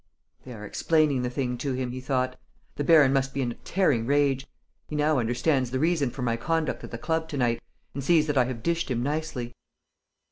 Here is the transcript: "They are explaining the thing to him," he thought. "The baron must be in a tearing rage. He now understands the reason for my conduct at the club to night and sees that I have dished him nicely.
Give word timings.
"They 0.45 0.53
are 0.55 0.65
explaining 0.65 1.21
the 1.21 1.29
thing 1.29 1.59
to 1.59 1.73
him," 1.73 1.91
he 1.91 2.01
thought. 2.01 2.35
"The 2.75 2.83
baron 2.83 3.13
must 3.13 3.35
be 3.35 3.43
in 3.43 3.51
a 3.51 3.61
tearing 3.63 4.07
rage. 4.07 4.47
He 4.87 4.95
now 4.95 5.19
understands 5.19 5.69
the 5.69 5.77
reason 5.77 6.09
for 6.09 6.23
my 6.23 6.37
conduct 6.37 6.83
at 6.83 6.89
the 6.89 6.97
club 6.97 7.29
to 7.29 7.37
night 7.37 7.61
and 7.93 8.03
sees 8.03 8.25
that 8.25 8.35
I 8.35 8.45
have 8.45 8.63
dished 8.63 8.89
him 8.89 9.03
nicely. 9.03 9.53